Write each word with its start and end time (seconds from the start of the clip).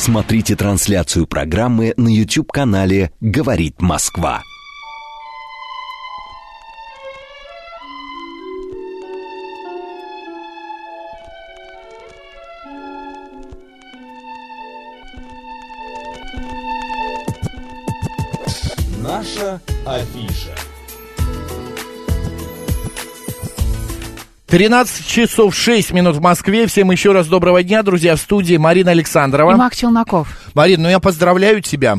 Смотрите 0.00 0.56
трансляцию 0.56 1.26
программы 1.26 1.92
на 1.98 2.08
YouTube-канале 2.08 3.12
«Говорит 3.20 3.82
Москва». 3.82 4.42
13 24.50 25.06
часов 25.06 25.54
6 25.54 25.92
минут 25.92 26.16
в 26.16 26.20
Москве. 26.20 26.66
Всем 26.66 26.90
еще 26.90 27.12
раз 27.12 27.28
доброго 27.28 27.62
дня, 27.62 27.84
друзья, 27.84 28.16
в 28.16 28.20
студии 28.20 28.56
Марина 28.56 28.90
Александрова. 28.90 29.52
И 29.52 29.54
Мак 29.54 29.76
Челноков. 29.76 30.26
Марин, 30.54 30.82
ну 30.82 30.88
я 30.88 30.98
поздравляю 30.98 31.62
тебя. 31.62 31.98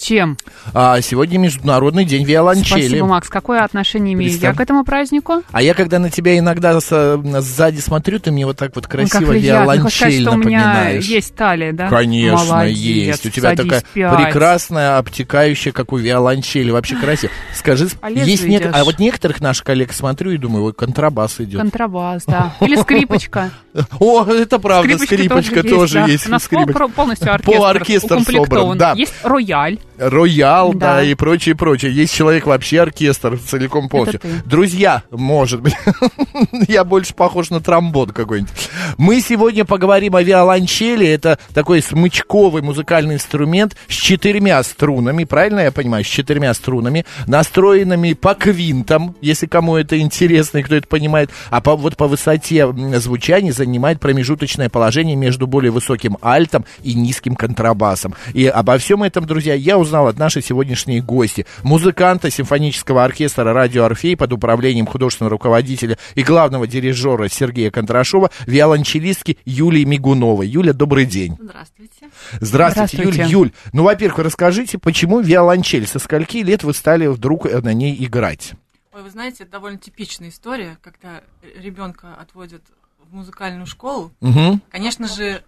Чем? 0.00 0.38
А, 0.72 1.00
сегодня 1.00 1.38
Международный 1.38 2.04
день 2.04 2.24
виолончели. 2.24 2.86
Спасибо, 2.88 3.06
Макс. 3.06 3.28
Какое 3.28 3.62
отношение 3.62 4.14
имею 4.14 4.30
Представь. 4.30 4.52
я 4.54 4.58
к 4.58 4.60
этому 4.60 4.84
празднику? 4.84 5.42
А 5.52 5.62
я 5.62 5.74
когда 5.74 5.98
на 5.98 6.10
тебя 6.10 6.38
иногда 6.38 6.80
с- 6.80 7.20
сзади 7.40 7.80
смотрю, 7.80 8.18
ты 8.18 8.30
мне 8.32 8.46
вот 8.46 8.56
так 8.56 8.74
вот 8.74 8.86
Ой, 8.86 8.90
красиво 8.90 9.18
как 9.20 9.28
приятно. 9.28 9.82
Хочешь 9.82 9.96
сказать, 9.98 10.14
виолончель 10.14 10.22
что 10.22 10.30
у 10.32 10.36
меня 10.38 10.58
напоминаешь. 10.66 11.04
есть 11.06 11.34
талия, 11.34 11.72
да? 11.72 11.88
Конечно, 11.88 12.44
Молодец. 12.54 12.76
есть. 12.78 13.26
У 13.26 13.30
тебя 13.30 13.54
такая 13.54 13.84
пять. 13.94 14.16
прекрасная, 14.16 14.98
обтекающая, 14.98 15.72
как 15.72 15.92
у 15.92 15.96
виолончели. 15.96 16.70
Вообще 16.70 16.96
красиво. 16.96 17.32
Скажи, 17.54 17.88
лезвию 18.02 18.26
есть 18.26 18.44
нек- 18.44 18.70
а 18.72 18.84
вот 18.84 18.98
некоторых 18.98 19.40
наших 19.40 19.64
коллег 19.64 19.92
смотрю 19.92 20.30
и 20.32 20.36
думаю, 20.36 20.64
вот 20.64 20.76
контрабас 20.76 21.40
идет. 21.40 21.60
Контрабас, 21.60 22.24
да. 22.26 22.54
Или 22.60 22.76
скрипочка. 22.76 23.50
О, 23.98 24.24
это 24.24 24.58
правда, 24.58 24.98
Скрипочка 24.98 25.62
тоже 25.62 26.00
есть. 26.08 26.26
У 26.26 26.30
нас 26.30 26.48
полностью 26.94 27.32
оркестр, 27.32 27.52
Полуоркестр 27.56 28.20
собран. 28.24 28.96
Есть 28.96 29.14
рояль. 29.22 29.78
Роял, 30.00 30.72
да. 30.72 30.96
Да. 30.96 31.02
и 31.02 31.14
прочее, 31.14 31.54
прочее. 31.54 31.92
Есть 31.92 32.14
человек 32.14 32.46
вообще 32.46 32.80
оркестр 32.80 33.38
целиком 33.38 33.90
полностью. 33.90 34.20
Друзья, 34.46 35.02
может 35.10 35.60
быть, 35.60 35.74
я 36.68 36.84
больше 36.84 37.14
похож 37.14 37.50
на 37.50 37.60
тромбон 37.60 38.10
какой-нибудь. 38.10 38.50
Мы 38.96 39.20
сегодня 39.20 39.66
поговорим 39.66 40.16
о 40.16 40.22
виолончели. 40.22 41.06
Это 41.06 41.38
такой 41.52 41.82
смычковый 41.82 42.62
музыкальный 42.62 43.16
инструмент 43.16 43.76
с 43.88 43.94
четырьмя 43.94 44.62
струнами, 44.62 45.24
правильно 45.24 45.60
я 45.60 45.72
понимаю, 45.72 46.02
с 46.02 46.08
четырьмя 46.08 46.54
струнами, 46.54 47.04
настроенными 47.26 48.14
по 48.14 48.34
квинтам, 48.34 49.16
если 49.20 49.46
кому 49.46 49.76
это 49.76 49.98
интересно 49.98 50.58
и 50.58 50.62
кто 50.62 50.76
это 50.76 50.88
понимает. 50.88 51.30
А 51.50 51.60
по, 51.60 51.76
вот 51.76 51.98
по 51.98 52.08
высоте 52.08 52.66
звучания 52.98 53.52
занимает 53.52 54.00
промежуточное 54.00 54.70
положение 54.70 55.14
между 55.14 55.46
более 55.46 55.72
высоким 55.72 56.16
альтом 56.22 56.64
и 56.82 56.94
низким 56.94 57.36
контрабасом. 57.36 58.14
И 58.32 58.46
обо 58.46 58.78
всем 58.78 59.02
этом, 59.02 59.26
друзья, 59.26 59.54
я 59.54 59.76
узнал 59.76 59.89
от 59.98 60.18
нашей 60.18 60.42
сегодняшней 60.42 61.00
гости, 61.00 61.46
музыканта 61.62 62.30
симфонического 62.30 63.04
оркестра 63.04 63.52
«Радио 63.52 63.84
Орфей» 63.84 64.16
под 64.16 64.32
управлением 64.32 64.86
художественного 64.86 65.30
руководителя 65.30 65.98
и 66.14 66.22
главного 66.22 66.66
дирижера 66.66 67.28
Сергея 67.28 67.70
Контрашова, 67.70 68.30
виолончелистки 68.46 69.38
Юлии 69.44 69.84
Мигуновой. 69.84 70.48
Юля, 70.48 70.72
добрый 70.72 71.06
день. 71.06 71.36
Здравствуйте. 71.40 72.10
Здравствуйте, 72.40 72.96
Здравствуйте. 72.96 73.22
Юль. 73.22 73.30
Юль, 73.30 73.52
ну, 73.72 73.84
во-первых, 73.84 74.18
расскажите, 74.20 74.78
почему 74.78 75.20
виолончель? 75.20 75.86
Со 75.86 75.98
скольки 75.98 76.38
лет 76.38 76.62
вы 76.62 76.74
стали 76.74 77.06
вдруг 77.06 77.46
э, 77.46 77.60
на 77.60 77.72
ней 77.72 77.96
играть? 78.04 78.52
Ой, 78.92 79.02
вы 79.02 79.10
знаете, 79.10 79.44
это 79.44 79.52
довольно 79.52 79.78
типичная 79.78 80.28
история, 80.28 80.78
когда 80.82 81.22
ребенка 81.56 82.14
отводят 82.20 82.62
в 83.10 83.14
музыкальную 83.14 83.66
школу. 83.66 84.12
Угу. 84.20 84.60
Конечно 84.70 85.08
же, 85.08 85.42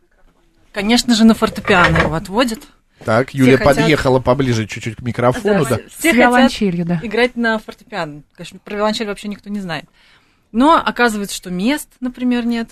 конечно 0.72 1.14
же, 1.14 1.24
на 1.24 1.34
фортепиано 1.34 1.98
его 1.98 2.14
отводят. 2.14 2.60
Так, 3.04 3.34
Юля 3.34 3.56
хотят- 3.58 3.76
подъехала 3.76 4.20
поближе 4.20 4.66
чуть-чуть 4.66 4.96
к 4.96 5.00
микрофону, 5.02 5.64
да. 5.64 5.76
все, 5.76 5.88
все 5.88 5.88
С 5.88 5.94
хотят 5.96 6.14
виолончелью, 6.16 6.84
да. 6.84 7.00
играть 7.02 7.36
на 7.36 7.58
фортепиано. 7.58 8.22
Конечно, 8.34 8.58
про 8.64 8.76
виолончель 8.76 9.06
вообще 9.06 9.28
никто 9.28 9.50
не 9.50 9.60
знает. 9.60 9.84
Но 10.52 10.76
оказывается, 10.76 11.34
что 11.36 11.50
мест, 11.50 11.88
например, 12.00 12.44
нет 12.46 12.70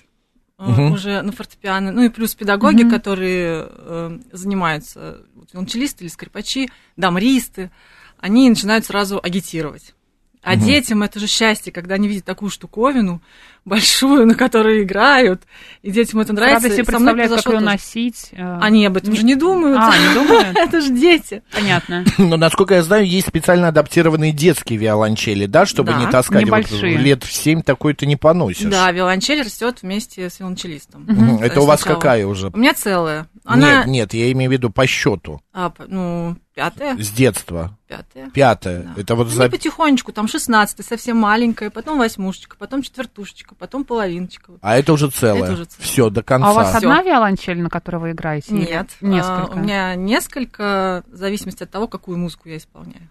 Мгм. 0.59 0.93
уже 0.93 1.23
на 1.23 1.33
фортепиано. 1.33 1.91
Ну 1.93 2.03
и 2.03 2.09
плюс 2.11 2.35
педагоги, 2.35 2.83
Мгм. 2.83 2.91
которые 2.91 3.67
э, 3.71 4.19
занимаются, 4.33 5.23
вот 5.35 5.53
виолончелисты 5.53 6.05
или 6.05 6.11
скрипачи, 6.11 6.71
дамристы, 6.99 7.71
они 8.19 8.49
начинают 8.51 8.85
сразу 8.85 9.19
агитировать. 9.23 9.95
А 10.43 10.55
Мгм. 10.57 10.65
детям 10.67 11.03
это 11.03 11.19
же 11.19 11.27
счастье, 11.27 11.73
когда 11.73 11.95
они 11.97 12.09
видят 12.09 12.25
такую 12.25 12.51
штуковину 12.51 13.23
большую, 13.65 14.27
на 14.29 14.35
которой 14.35 14.83
играют, 14.83 15.43
и 15.83 15.91
детям 15.91 16.21
это 16.21 16.33
нравится. 16.33 16.61
Правда, 16.69 16.77
себе 16.77 16.85
представляют, 16.85 17.33
как 17.35 17.47
ее 17.47 17.53
тоже. 17.53 17.65
носить. 17.65 18.29
э, 18.33 18.59
Они 18.61 18.85
об 18.87 18.97
этом 18.97 19.15
же 19.15 19.23
не 19.25 19.35
думают. 19.35 19.79
А, 19.81 19.97
не 19.97 20.15
думают? 20.15 20.49
это 20.57 20.81
же 20.81 20.91
дети. 20.91 21.43
Понятно. 21.53 22.05
Но, 22.19 22.37
насколько 22.37 22.75
я 22.75 22.83
знаю, 22.83 23.07
есть 23.07 23.29
специально 23.29 23.69
адаптированные 23.69 24.33
детские 24.33 24.79
виолончели, 24.79 25.47
да, 25.47 25.67
чтобы 25.67 25.93
Да, 25.93 26.01
не 26.01 26.07
таскать. 26.11 26.41
Вот 26.49 26.59
небольшие. 26.59 26.97
лет 26.99 27.25
в 27.25 27.33
семь 27.33 27.63
такой 27.63 27.95
ты 27.95 28.07
не 28.07 28.17
поносишь. 28.17 28.71
Да, 28.71 28.91
виолончель 28.93 29.43
растет 29.43 29.79
вместе 29.83 30.29
с 30.29 30.41
виолончелистом. 30.41 31.05
Мгм. 31.09 31.43
Это 31.43 31.61
у 31.61 31.67
вас 31.67 31.81
Сначала. 31.81 31.99
какая 32.01 32.27
уже? 32.27 32.49
У 32.53 32.57
меня 32.59 32.75
целая. 32.75 33.27
Она, 33.45 33.79
Нет, 33.79 33.87
нет, 33.87 34.15
я 34.15 34.31
имею 34.33 34.51
в 34.51 34.53
виду 34.53 34.71
по 34.71 34.87
счету. 34.87 35.41
а, 35.55 35.73
ну, 35.89 36.37
пятая, 36.55 36.97
С 36.99 37.11
детства. 37.11 37.77
пятая. 37.89 38.31
Пятая. 38.31 38.83
Да. 38.83 39.01
Это 39.01 39.15
вот 39.15 39.29
Ну, 39.29 39.33
за... 39.33 39.45
не 39.45 39.49
потихонечку, 39.51 40.13
там 40.13 40.29
шестнадцатая, 40.29 40.85
совсем 40.87 41.17
маленькая, 41.17 41.71
потом 41.71 41.99
восьмушечка, 41.99 42.57
потом 42.59 42.83
четвертушечка, 42.83 43.55
потом 43.61 43.85
половиночка. 43.85 44.55
А 44.63 44.77
это 44.77 44.93
уже 44.93 45.09
целое. 45.11 45.45
Это 45.45 45.53
уже 45.53 45.65
целое. 45.67 45.85
Все, 45.85 46.11
до 46.11 46.23
конца. 46.25 46.49
А 46.49 46.51
у 46.51 46.55
вас 46.55 46.71
Всё. 46.71 46.79
одна 46.79 47.03
виолончель, 47.03 47.61
на 47.61 47.69
которой 47.71 47.99
вы 47.99 48.11
играете? 48.13 48.53
или 48.53 48.67
Нет, 48.67 48.89
Несколько. 49.01 49.43
а, 49.43 49.51
у 49.55 49.59
меня 49.61 49.95
несколько, 49.95 51.05
в 51.07 51.15
зависимости 51.17 51.63
от 51.63 51.71
того, 51.71 51.87
какую 51.87 52.19
музыку 52.19 52.49
я 52.49 52.57
исполняю. 52.57 53.09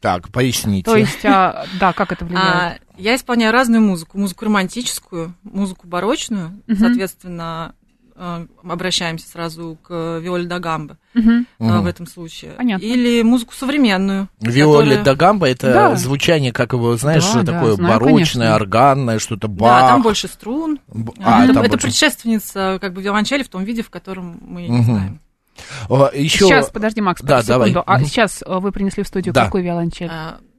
Так, 0.00 0.30
поясните. 0.30 0.84
То 0.90 0.96
есть, 0.96 1.24
а, 1.24 1.64
да, 1.80 1.92
как 1.92 2.12
это 2.12 2.24
влияет? 2.24 2.44
А, 2.44 2.78
я 2.96 3.14
исполняю 3.14 3.52
разную 3.52 3.80
музыку. 3.82 4.18
Музыку 4.18 4.44
романтическую, 4.44 5.34
музыку 5.42 5.86
барочную. 5.86 6.60
Мгм. 6.66 6.76
Соответственно, 6.76 7.74
обращаемся 8.66 9.28
сразу 9.28 9.78
к 9.82 10.18
Виоле 10.20 10.46
да 10.46 10.58
Гамбо 10.58 10.96
Мгм. 11.14 11.46
э, 11.58 11.78
в 11.80 11.86
этом 11.86 12.06
случае. 12.06 12.52
Понятно. 12.52 12.84
Или 12.84 13.22
музыку 13.22 13.54
современную. 13.54 14.28
Виоли 14.40 14.84
которая- 14.90 15.04
да 15.04 15.14
Гамба 15.14 15.48
это 15.48 15.72
Да. 15.72 15.96
звучание, 15.96 16.52
как 16.52 16.72
его, 16.72 16.96
знаешь, 16.96 17.24
Да, 17.32 17.42
да, 17.42 17.52
такое 17.52 17.72
знаю, 17.74 17.94
барочное, 18.00 18.22
конечно. 18.22 18.54
органное, 18.54 19.18
что-то 19.18 19.48
Да, 19.48 19.54
бах. 19.54 19.88
там 19.90 20.02
больше 20.02 20.28
струн. 20.28 20.78
Б- 20.88 21.12
А, 21.22 21.44
это 21.44 21.54
там 21.54 21.62
это 21.62 21.70
больше- 21.72 21.86
предшественница 21.88 22.78
как 22.80 22.92
бы 22.92 23.02
виолончели 23.02 23.42
в 23.42 23.48
том 23.48 23.64
виде, 23.64 23.82
в 23.82 23.90
котором 23.90 24.38
мы 24.42 24.60
ее 24.62 24.72
Мгм. 24.72 24.84
знаем. 24.84 25.20
О, 25.88 26.08
еще... 26.14 26.46
Сейчас, 26.46 26.70
подожди, 26.70 27.00
Макс, 27.00 27.20
Да, 27.22 27.42
секунду. 27.42 27.72
давай. 27.74 27.84
А 27.86 28.04
сейчас 28.04 28.42
э, 28.42 28.58
вы 28.58 28.72
принесли 28.72 29.02
в 29.02 29.06
студию 29.08 29.34
Да. 29.34 29.44
какую 29.44 29.62
виолончель? 29.62 30.10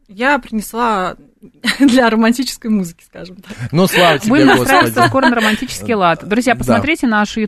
Я 0.07 0.37
принесла 0.37 1.15
для 1.79 2.09
романтической 2.09 2.69
музыки, 2.71 3.03
скажем 3.07 3.37
так. 3.37 3.55
Ну, 3.71 3.87
слава 3.87 4.19
тебе, 4.19 4.29
Будем 4.29 4.47
настраиваться 4.47 4.91
Господи. 4.93 5.07
скоро 5.09 5.27
на 5.29 5.35
романтический 5.35 5.93
лад. 5.95 6.27
Друзья, 6.27 6.53
Да. 6.53 6.59
посмотрите 6.59 7.07
нашу 7.07 7.41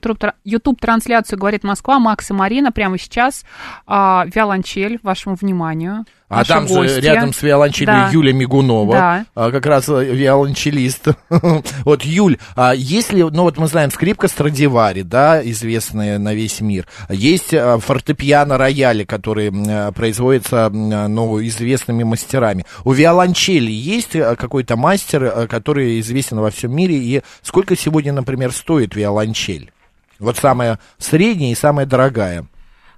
YouTube-трансляцию 0.44 1.39
«Говорит 1.39 1.63
Москва». 1.63 2.00
Макс 2.00 2.29
и 2.29 2.33
Марина 2.33 2.72
прямо 2.72 2.97
сейчас. 2.97 3.44
а, 3.88 4.25
виолончель 4.33 5.00
вашему 5.03 5.35
вниманию. 5.35 6.06
А 6.28 6.44
там 6.44 6.67
же 6.67 6.73
гости. 6.73 7.00
рядом 7.01 7.33
с 7.33 7.41
виолончелью 7.44 7.85
Да. 7.94 8.09
Юля 8.11 8.33
Мигунова, 8.33 8.94
Да. 8.94 9.25
а, 9.35 9.51
как 9.51 9.66
раз 9.67 9.88
э, 9.89 10.06
виолончелист. 10.06 11.09
вот, 11.85 12.03
Юль, 12.03 12.39
а 12.56 12.73
если, 12.73 13.22
ну 13.22 13.44
вот 13.44 13.57
мы 13.59 13.67
знаем, 13.67 13.91
скрипка 13.91 14.27
Страдивари, 14.27 15.03
да, 15.03 15.39
известная 15.47 16.17
на 16.17 16.33
весь 16.33 16.62
мир. 16.62 16.88
Есть 17.09 17.53
а, 17.53 17.77
фортепиано 17.77 18.57
рояли, 18.57 19.03
которые 19.03 19.51
а, 19.69 19.91
производятся, 19.91 20.72
м, 20.73 21.13
ну, 21.13 21.39
известными 21.45 22.03
мастерами. 22.03 22.66
У 22.83 22.91
виолончели 22.91 23.72
есть 23.85 24.16
а, 24.16 24.35
какой-то 24.35 24.75
мастер, 24.75 25.23
а, 25.23 25.47
который 25.47 26.00
известен 26.00 26.40
во 26.40 26.50
всем 26.50 26.75
мире, 26.75 26.97
и 26.97 27.22
сколько 27.41 27.75
сегодня, 27.75 28.13
например, 28.13 28.51
стоит 28.51 28.96
виолончель? 28.96 29.72
Вот 30.19 30.38
самая 30.38 30.79
средняя 30.97 31.51
и 31.51 31.56
самая 31.56 31.85
дорогая. 31.85 32.45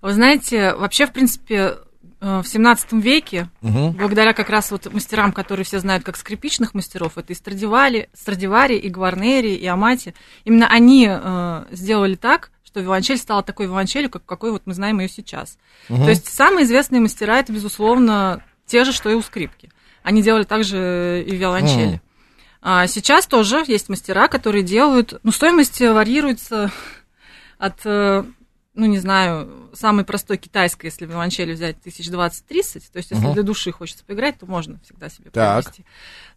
Вы 0.01 0.13
знаете, 0.13 0.73
вообще, 0.75 1.07
в 1.07 1.11
принципе, 1.11 1.77
э, 2.21 2.41
в 2.43 2.47
17 2.47 3.01
веке, 3.01 3.49
Мгм. 3.61 3.91
благодаря 3.93 4.33
как 4.33 4.49
раз 4.49 4.71
вот 4.71 4.91
мастерам, 4.93 5.31
которые 5.31 5.65
все 5.65 5.79
знают 5.79 6.03
как 6.03 6.15
скрипичных 6.17 6.73
мастеров, 6.73 7.17
это 7.17 7.33
и 7.33 7.35
Страдивари, 7.35 8.09
Страдивари, 8.13 8.77
и 8.77 8.89
Гварнери, 8.89 9.55
и 9.55 9.65
Амати, 9.65 10.13
именно 10.45 10.67
они 10.67 11.07
э, 11.09 11.65
сделали 11.71 12.15
так, 12.15 12.51
что 12.63 12.79
виолончель 12.79 13.17
стала 13.17 13.41
такой 13.43 13.65
виолончелью, 13.65 14.09
как, 14.09 14.25
какой 14.25 14.51
вот 14.51 14.63
мы 14.65 14.73
знаем 14.73 14.99
ее 14.99 15.09
сейчас. 15.09 15.57
Мгм. 15.89 16.03
То 16.03 16.09
есть 16.09 16.27
самые 16.31 16.65
известные 16.65 17.01
мастера 17.01 17.39
это, 17.39 17.51
безусловно, 17.51 18.43
те 18.67 18.83
же, 18.83 18.91
что 18.93 19.09
и 19.09 19.15
у 19.15 19.21
скрипки. 19.21 19.71
Они 20.03 20.21
делали 20.21 20.43
также 20.43 21.23
и 21.27 21.35
виолончели. 21.35 22.01
А 22.61 22.87
сейчас 22.87 23.27
тоже 23.27 23.63
есть 23.67 23.87
мастера, 23.89 24.27
которые 24.27 24.63
делают, 24.63 25.19
ну, 25.23 25.31
стоимость 25.31 25.79
варьируется 25.79 26.71
от, 27.57 27.79
э, 27.85 28.23
ну, 28.73 28.85
не 28.85 28.97
знаю, 28.99 29.69
самой 29.73 30.05
простой 30.05 30.37
китайской, 30.37 30.87
если 30.87 31.05
виолончели 31.05 31.53
взять, 31.53 31.79
тысяч 31.81 32.09
двадцать-тридцать, 32.09 32.91
то 32.91 32.97
есть 32.97 33.11
если 33.11 33.25
Мгм. 33.25 33.33
для 33.33 33.43
души 33.43 33.71
хочется 33.71 34.03
поиграть, 34.05 34.39
то 34.39 34.45
можно 34.45 34.79
всегда 34.83 35.09
себе 35.09 35.29
Так. 35.29 35.63
приобрести, 35.63 35.85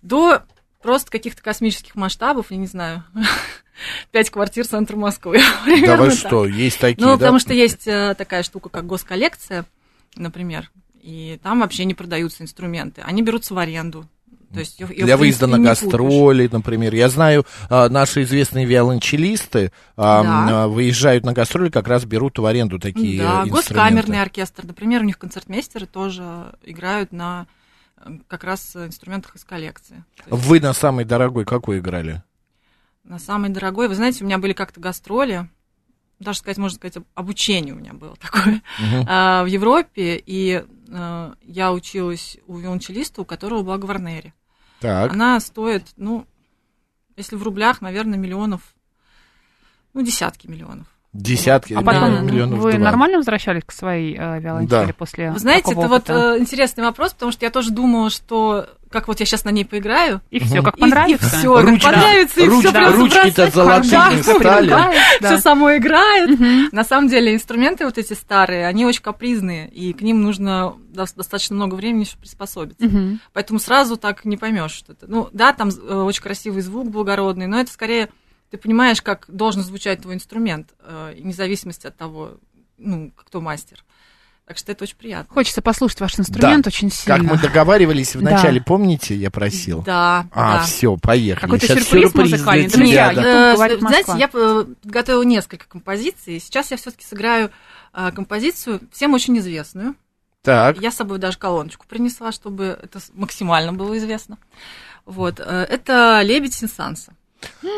до 0.03 0.43
просто 0.83 1.11
каких-то 1.11 1.43
космических 1.43 1.95
масштабов, 1.95 2.51
я 2.51 2.57
не 2.57 2.67
знаю, 2.67 3.05
пять 4.11 4.31
квартир 4.31 4.67
центра 4.67 4.97
Москвы. 4.97 5.41
Да 5.85 5.97
вы 5.97 6.11
что, 6.11 6.47
есть 6.47 6.79
такие, 6.79 7.05
Ну, 7.07 7.19
потому 7.19 7.39
что 7.39 7.53
есть 7.55 7.87
э, 7.87 8.15
такая 8.17 8.43
штука, 8.43 8.69
как 8.69 8.87
госколлекция, 8.87 9.65
например, 10.17 10.71
и 11.01 11.39
там 11.43 11.61
вообще 11.61 11.85
не 11.85 11.95
продаются 11.95 12.43
инструменты. 12.43 13.03
Они 13.05 13.23
берутся 13.23 13.55
в 13.55 13.59
аренду. 13.59 14.07
То 14.53 14.59
есть 14.59 14.81
её, 14.81 15.05
Для 15.07 15.17
выезда 15.17 15.47
на 15.47 15.59
купишь. 15.59 15.69
гастроли, 15.83 16.49
например. 16.51 16.93
Я 16.93 17.09
знаю, 17.09 17.47
а, 17.69 17.89
наши 17.89 18.23
известные 18.23 18.67
виолончелисты 18.67 19.71
а, 19.97 20.23
Да. 20.25 20.65
а, 20.65 20.69
выезжают 20.69 21.25
на 21.25 21.33
гастроли, 21.33 21.71
как 21.71 21.87
раз 21.87 22.05
берут 22.05 22.37
в 22.39 22.45
аренду 22.45 22.81
такие 22.81 23.19
Да, 23.19 23.25
инструменты. 23.45 23.51
госкамерный 23.51 24.21
оркестр. 24.21 24.65
Например, 24.67 25.03
у 25.03 25.05
них 25.05 25.19
концертмейстеры 25.19 25.87
тоже 25.87 26.53
играют 26.65 27.13
на 27.13 27.47
как 28.27 28.43
раз 28.45 28.75
инструментах 28.75 29.37
из 29.37 29.45
коллекции. 29.45 30.05
Есть 30.17 30.29
Вы 30.47 30.59
на 30.59 30.73
самый 30.73 31.05
дорогой 31.05 31.45
какой 31.45 31.79
играли? 31.79 32.23
на 33.05 33.19
самый 33.21 33.51
дорогой. 33.51 33.89
Вы 33.89 33.95
знаете, 33.95 34.25
у 34.25 34.27
меня 34.27 34.39
были 34.39 34.53
как-то 34.53 34.79
гастроли, 34.81 35.49
даже 36.19 36.39
сказать, 36.41 36.59
можно 36.59 36.77
сказать, 36.77 36.97
об- 36.99 37.05
обучение 37.15 37.73
у 37.75 37.79
меня 37.79 37.93
было 37.95 38.15
такое 38.21 38.63
а, 39.09 39.43
в 39.43 39.47
Европе, 39.47 40.21
и 40.27 40.65
я 40.91 41.73
училась 41.73 42.39
у 42.47 42.59
виолончелиста, 42.59 43.23
у 43.23 43.25
которого 43.25 43.63
была 43.63 43.79
гварнери. 43.79 44.35
Так. 44.81 45.13
Она 45.13 45.39
стоит, 45.41 45.85
ну, 45.97 46.27
если 47.17 47.37
в 47.37 47.43
рублях, 47.43 47.81
наверное, 47.81 48.19
миллионов, 48.19 48.63
ну, 49.95 50.03
десятки 50.03 50.47
миллионов. 50.47 50.87
Десятки, 51.13 51.75
А 51.75 51.83
потом 51.83 52.25
миллионов 52.25 52.61
вы 52.61 52.73
два. 52.73 52.81
нормально 52.81 53.17
возвращались 53.19 53.65
к 53.67 53.73
своей 53.73 54.17
э, 54.17 54.41
виолончели 54.41 54.87
Да. 54.87 54.93
после 54.93 55.33
Вы 55.33 55.39
знаете, 55.41 55.73
это 55.73 55.89
вот 55.89 56.03
опыта? 56.03 56.35
э, 56.37 56.39
интересный 56.39 56.85
вопрос, 56.85 57.13
потому 57.15 57.33
что 57.33 57.45
я 57.45 57.51
тоже 57.51 57.73
думала, 57.73 58.11
что 58.11 58.69
как 58.91 59.07
вот 59.09 59.21
я 59.21 59.27
сейчас 59.27 59.45
на 59.45 59.51
ней 59.51 59.65
поиграю, 59.65 60.21
И 60.31 60.41
все, 60.41 60.63
как 60.63 60.77
и- 60.77 60.81
понравится. 60.81 61.25
И, 61.25 61.39
все, 61.39 61.55
как 61.55 61.65
Ручки- 61.65 61.85
понравится, 61.85 62.41
и 62.41 62.47
руч- 62.49 62.61
все 62.61 62.73
прям 62.73 62.95
ручки-то 62.95 63.51
золотые 63.51 64.23
стали. 64.23 64.95
все 65.21 65.39
само 65.39 65.77
играет. 65.77 66.31
Мгм. 66.31 66.69
На 66.73 66.85
самом 66.85 67.09
деле 67.09 67.35
инструменты 67.35 67.85
вот 67.85 67.99
эти 67.99 68.13
старые, 68.15 68.67
они 68.67 68.85
очень 68.85 69.03
капризные, 69.03 69.69
и 69.69 69.93
к 69.93 70.03
ним 70.03 70.23
нужно 70.23 70.75
дос- 70.93 71.15
достаточно 71.17 71.55
много 71.57 71.75
времени, 71.77 72.05
чтобы 72.05 72.23
приспособиться. 72.23 72.85
Мгм. 72.85 73.21
Поэтому 73.33 73.61
сразу 73.61 73.97
так 73.97 74.25
не 74.25 74.37
поймешь, 74.37 74.73
что 74.73 74.93
это. 74.93 75.07
Ну, 75.09 75.29
да, 75.33 75.53
там 75.53 75.69
э, 75.69 75.95
очень 75.95 76.23
красивый 76.23 76.63
звук 76.63 76.91
благородный, 76.91 77.47
но 77.47 77.61
это 77.61 77.71
скорее 77.71 78.09
ты 78.51 78.59
понимаешь, 78.59 79.01
как 79.01 79.27
должен 79.29 79.63
звучать 79.63 80.03
твой 80.03 80.15
инструмент, 80.17 80.71
э, 80.81 81.15
и 81.17 81.23
вне 81.23 81.33
зависимости 81.33 81.87
от 81.87 81.97
того, 81.97 82.33
ну, 82.79 83.13
кто 83.15 83.41
мастер. 83.41 83.85
Так 84.51 84.59
что 84.59 84.73
это 84.73 84.83
очень 84.83 84.97
приятно. 84.97 85.33
Хочется 85.33 85.63
послушать 85.63 86.01
ваш 86.01 86.19
инструмент 86.19 86.67
очень 86.67 86.91
сильно. 86.91 87.19
Как 87.19 87.25
мы 87.25 87.39
договаривались 87.39 88.17
в 88.17 88.21
Да. 88.21 88.53
помните, 88.67 89.15
я 89.15 89.31
просил? 89.31 89.83
Да, 89.83 90.27
А, 90.33 90.57
да. 90.59 90.63
все, 90.65 90.97
поехали. 90.97 91.43
Какой-то 91.53 91.67
Сейчас 91.69 91.85
сюрприз 91.85 92.03
сюрприз 92.11 92.33
музыкальный, 92.33 92.67
для 92.67 92.77
друзья, 92.77 93.13
я- 93.13 93.15
да. 93.15 93.53
Э, 93.55 93.79
знаете, 93.79 94.13
я 94.19 94.29
э, 94.33 94.65
готовила 94.83 95.23
несколько 95.23 95.69
композиций. 95.69 96.41
Сейчас 96.41 96.73
я 96.73 96.77
все-таки 96.79 97.05
сыграю 97.05 97.53
э, 97.95 98.11
композицию 98.11 98.81
всем 98.93 99.15
очень 99.15 99.39
известную. 99.39 99.95
Так, 100.43 100.79
Я 100.81 100.91
с 100.91 100.97
собой 100.97 101.19
даже 101.19 101.39
колоночку 101.39 101.87
принесла, 101.87 102.33
чтобы 102.33 102.77
это 102.83 102.99
максимально 103.15 103.73
было 103.73 103.97
известно. 103.99 104.37
Вот. 105.07 105.39
э, 105.39 105.45
Это 105.45 106.23
«Лебедь 106.25 106.55
Синсанса». 106.55 107.13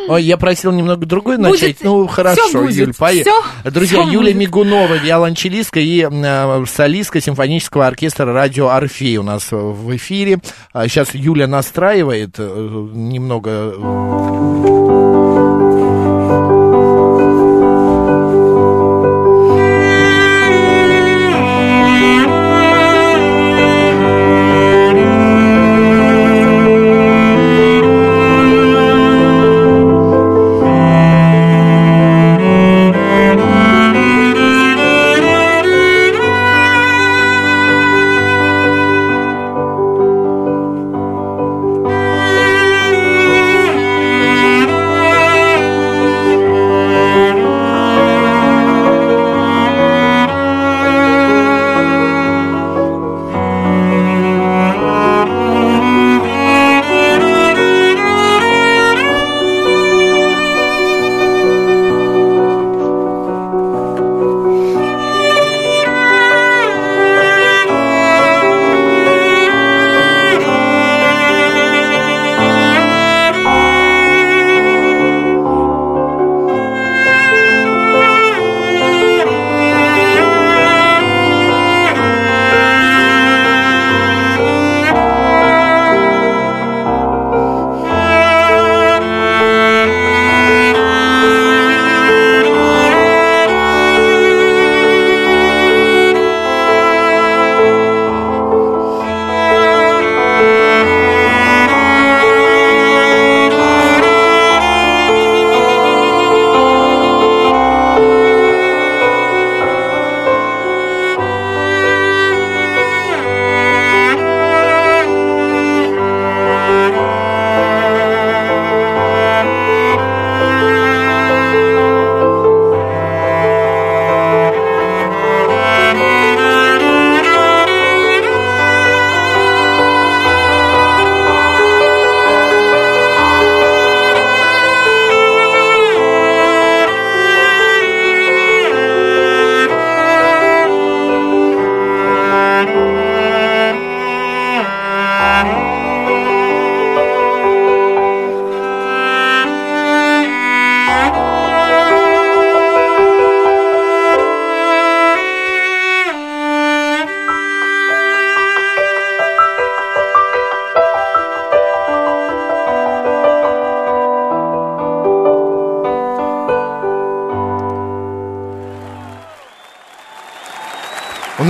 Ой, 0.09 0.23
я 0.25 0.37
просил 0.37 0.73
немного 0.73 1.07
другой 1.07 1.37
Будет. 1.37 1.53
начать. 1.53 1.77
Ну, 1.83 2.07
хорошо, 2.07 2.63
будет. 2.63 2.75
Юль, 2.77 2.95
поехали. 2.95 3.35
Друзья, 3.65 4.03
всё 4.03 4.11
Юлия 4.11 4.33
будет. 4.33 4.49
Мигунова, 4.49 4.95
виолончелистка 4.95 5.81
и 5.81 6.09
э, 6.11 6.65
солистка 6.67 7.21
симфонического 7.21 7.87
оркестра 7.87 8.33
«Радио 8.33 8.69
Орфей» 8.69 9.17
у 9.17 9.23
нас 9.23 9.49
э, 9.53 9.57
в 9.57 9.95
эфире. 9.97 10.41
А 10.73 10.89
Сейчас 10.89 11.15
Юля 11.15 11.47
настраивает 11.47 12.35
э, 12.39 12.89
немного... 12.93 14.82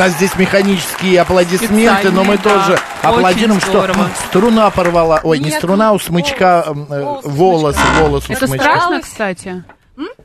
нас 0.02 0.12
здесь 0.14 0.34
механические 0.36 1.20
аплодисменты, 1.20 2.10
но 2.10 2.24
мы 2.24 2.36
да. 2.38 2.42
тоже 2.42 2.78
аплодируем, 3.02 3.60
что 3.60 3.88
струна 4.28 4.70
порвала. 4.70 5.20
Ой, 5.22 5.38
не 5.38 5.46
Нет, 5.46 5.58
струна, 5.58 5.92
у 5.92 5.98
смычка, 5.98 6.64
волос, 6.66 6.88
э, 6.90 7.02
волос 7.02 7.24
у 7.24 7.28
волос, 7.30 7.74
смычка. 7.76 8.02
волос 8.02 8.24
у 8.28 8.32
Это 8.32 8.46
смычка. 8.46 8.64
страшно, 8.64 9.00
кстати. 9.00 9.64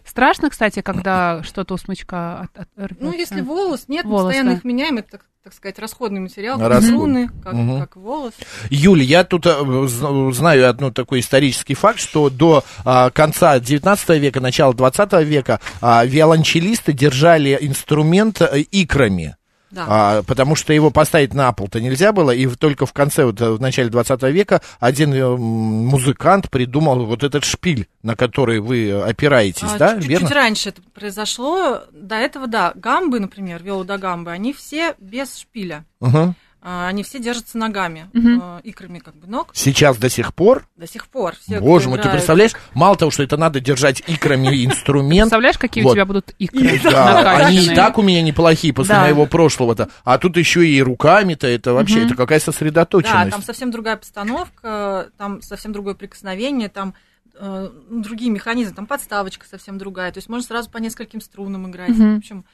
Страшно, 0.05 0.49
кстати, 0.49 0.81
когда 0.81 1.43
что-то 1.43 1.75
у 1.75 1.77
смычка 1.77 2.39
от, 2.55 2.57
от- 2.61 2.67
Ну, 2.99 3.09
рвётся? 3.11 3.17
если 3.17 3.41
волос, 3.41 3.83
нет, 3.87 4.05
мы 4.05 4.11
Волос, 4.11 4.25
постоянно 4.27 4.51
да. 4.51 4.57
их 4.57 4.63
меняем, 4.63 4.97
это, 4.97 5.11
так, 5.11 5.21
так 5.43 5.53
сказать, 5.53 5.77
расходный 5.77 6.21
материал, 6.21 6.57
Расход. 6.59 6.83
струны, 6.85 7.29
как, 7.43 7.53
Мгм. 7.53 7.79
как 7.81 7.95
волос. 7.97 8.33
Юль, 8.71 9.03
я 9.03 9.23
тут 9.25 9.45
э, 9.45 9.87
зна- 9.87 10.31
знаю 10.31 10.69
одну 10.69 10.91
такой 10.91 11.19
исторический 11.19 11.75
факт, 11.75 11.99
что 11.99 12.29
до 12.31 12.63
а, 12.85 13.11
конца 13.11 13.59
19 13.59 14.17
века, 14.17 14.39
начала 14.39 14.73
20 14.73 15.23
века 15.23 15.59
а, 15.81 16.03
виолончелисты 16.05 16.93
держали 16.93 17.55
инструмент 17.61 18.41
э, 18.41 18.61
икрами. 18.71 19.35
Да. 19.69 19.85
А, 19.87 20.23
потому 20.23 20.55
что 20.55 20.71
его 20.73 20.91
поставить 20.91 21.33
на 21.33 21.51
пол-то 21.51 21.81
нельзя 21.81 22.13
было, 22.13 22.31
и 22.31 22.47
только 22.47 22.85
в 22.85 22.93
конце, 22.93 23.25
вот, 23.25 23.41
э, 23.41 23.51
в 23.51 23.59
начале 23.61 23.89
20 23.89 24.23
века 24.31 24.61
один 24.79 25.13
э, 25.13 25.35
музыкант 25.35 26.49
придумал 26.49 27.05
вот 27.05 27.23
этот 27.23 27.43
шпиль, 27.43 27.87
на 28.01 28.15
который 28.15 28.59
вы 28.59 28.91
опираетесь, 28.91 29.63
А, 29.73 29.77
да, 29.77 29.95
чуть- 29.95 30.07
верно? 30.07 30.29
Раньше 30.29 30.69
это 30.69 30.81
произошло. 30.93 31.81
До 31.91 32.15
этого, 32.15 32.47
да, 32.47 32.71
гамбы, 32.75 33.19
например, 33.19 33.61
велодогамбы, 33.63 34.31
они 34.31 34.53
все 34.53 34.95
без 34.99 35.37
шпиля. 35.37 35.83
Мгм. 35.99 36.35
А, 36.59 36.87
Они 36.87 37.03
все 37.03 37.19
держатся 37.19 37.57
ногами, 37.57 38.09
э, 38.13 38.59
икрами 38.63 38.99
как 38.99 39.15
бы 39.15 39.27
ног 39.27 39.51
Сейчас 39.53 39.97
до 39.97 40.09
сих 40.09 40.33
пор, 40.33 40.65
до 40.75 40.87
сих 40.87 41.07
пор. 41.07 41.35
Все, 41.35 41.59
боже 41.59 41.87
мой, 41.87 41.99
ты 41.99 42.09
представляешь, 42.09 42.53
мало 42.73 42.95
того, 42.97 43.11
что 43.11 43.21
это 43.23 43.37
надо 43.37 43.59
держать 43.59 44.01
икрами 44.07 44.47
инструмент, 44.65 45.25
Представляешь, 45.25 45.57
какие 45.59 45.83
Вот. 45.83 45.91
у 45.91 45.93
тебя 45.93 46.05
будут 46.05 46.31
икры 46.39 46.79
Да, 46.83 47.37
они 47.45 47.59
и 47.67 47.75
так 47.75 47.97
у 47.97 48.01
меня 48.01 48.21
неплохие 48.21 48.73
после 48.73 48.95
Да. 48.95 49.01
моего 49.01 49.27
прошлого-то. 49.27 49.89
А 50.03 50.17
тут 50.17 50.35
еще 50.35 50.67
и 50.67 50.81
руками-то, 50.81 51.45
это 51.47 51.73
вообще, 51.73 52.05
это 52.05 52.15
какая 52.15 52.39
Да, 52.39 52.45
сосредоточенность. 52.45 53.31
там 53.31 53.43
совсем 53.43 53.69
другая 53.71 53.97
постановка, 53.97 55.09
там 55.17 55.41
совсем 55.43 55.71
другое 55.73 55.93
прикосновение, 55.93 56.69
там 56.69 56.95
э, 57.39 57.69
другие 57.91 58.31
механизмы, 58.31 58.73
там 58.75 58.87
подставочка 58.87 59.45
совсем 59.47 59.77
другая. 59.77 60.11
То 60.11 60.17
есть 60.17 60.27
можно 60.27 60.45
сразу 60.47 60.69
по 60.71 60.77
нескольким 60.79 61.21
струнам 61.21 61.69
играть. 61.69 61.91
В 61.95 62.17
общем, 62.17 62.45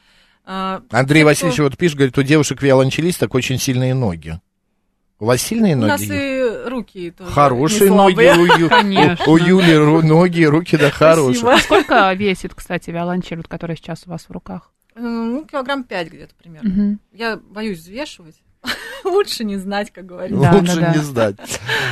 Андрей 0.44 0.80
те, 0.90 1.20
кто- 1.20 1.24
Васильевич 1.26 1.58
вот 1.60 1.76
пишет, 1.78 1.96
говорит, 1.96 2.18
у 2.18 2.22
девушек-виолончелисток 2.22 3.34
очень 3.34 3.58
сильные 3.58 3.94
ноги. 3.94 4.40
У 5.20 5.26
вас 5.26 5.40
сильные 5.40 5.74
У 5.76 5.78
нас 5.78 6.00
ноги? 6.00 6.12
и 6.12 6.68
руки 6.68 7.10
тоже 7.12 7.30
Хорошие 7.30 7.90
ноги 7.90 8.14
у, 8.38 8.44
Ю- 8.58 8.68
Конечно. 8.68 9.24
у, 9.26 9.30
у 9.32 9.36
Юли, 9.36 9.72
ру- 9.72 10.02
ноги, 10.02 10.42
руки, 10.44 10.76
да, 10.76 10.90
хорошие. 10.90 11.36
Спасибо. 11.40 11.62
Сколько 11.62 12.12
весит, 12.14 12.52
кстати, 12.54 12.90
виолончель, 12.90 13.36
вот, 13.38 13.48
которая 13.48 13.76
сейчас 13.76 14.02
у 14.06 14.10
вас 14.10 14.24
в 14.28 14.30
руках? 14.32 14.72
Э, 14.96 15.00
Ну, 15.00 15.44
килограмм 15.44 15.84
пять 15.84 16.08
где-то 16.08 16.34
примерно. 16.34 16.68
Мгм. 16.68 17.00
Я 17.12 17.36
боюсь 17.36 17.78
взвешивать. 17.78 18.36
Лучше 19.14 19.44
не 19.44 19.56
знать, 19.56 19.90
как 19.92 20.06
говорится. 20.06 20.40
Да, 20.40 20.52
Лучше 20.52 20.76
да, 20.76 20.80
да. 20.80 20.94
не 20.94 20.98
знать. 20.98 21.36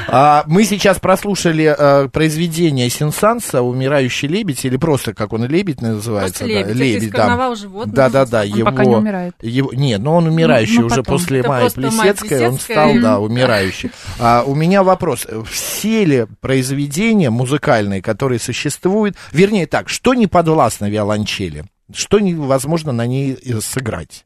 А, 0.08 0.44
мы 0.46 0.64
сейчас 0.64 0.98
прослушали 0.98 1.74
а, 1.76 2.08
произведение 2.08 2.88
Сенсанса 2.88 3.62
«Умирающий 3.62 4.28
лебедь», 4.28 4.64
или 4.64 4.76
просто, 4.76 5.14
как 5.14 5.32
он, 5.32 5.44
лебедь 5.44 5.80
называется? 5.80 6.44
Просто 6.44 6.64
да, 6.64 6.72
лебедь. 6.72 7.04
это 7.04 7.12
да. 7.12 7.18
карнавала 7.18 7.56
животных. 7.56 7.94
Да-да-да, 7.94 8.40
Он 8.40 8.46
его... 8.46 8.70
пока 8.70 8.84
не 8.84 8.96
умирает. 8.96 9.34
Его, 9.42 9.72
нет, 9.72 10.00
но 10.00 10.16
он 10.16 10.26
умирающий 10.26 10.76
Ну, 10.76 10.80
ну, 10.82 10.86
уже 10.86 10.96
потом. 10.96 11.14
после 11.14 11.40
Это 11.40 11.48
Майи 11.48 11.68
Плесецкой, 11.70 12.48
он 12.48 12.58
стал, 12.58 12.94
да, 13.00 13.18
умирающий. 13.18 13.90
А, 14.18 14.44
у 14.46 14.54
меня 14.54 14.82
вопрос. 14.82 15.26
Все 15.50 16.04
ли 16.04 16.26
произведения 16.40 17.30
музыкальные, 17.30 18.02
которые 18.02 18.38
существуют, 18.38 19.16
вернее 19.32 19.66
так, 19.66 19.88
что 19.88 20.14
не 20.14 20.26
подвластно 20.26 20.88
виолончели? 20.88 21.64
Что 21.94 22.20
невозможно 22.20 22.92
на 22.92 23.06
ней 23.06 23.36
э, 23.44 23.60
сыграть? 23.60 24.24